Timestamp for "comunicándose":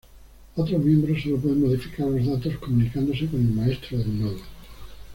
2.57-3.27